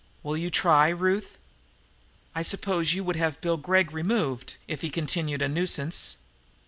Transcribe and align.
Will 0.23 0.35
you 0.35 0.49
try, 0.49 0.89
Ruth?" 0.89 1.37
"I 2.33 2.41
suppose 2.41 2.91
you 2.95 3.03
would 3.03 3.17
have 3.17 3.39
Bill 3.39 3.57
Gregg 3.57 3.91
removed 3.91 4.55
if 4.67 4.81
he 4.81 4.89
continued 4.89 5.43
a 5.43 5.47
nuisance?" 5.47 6.17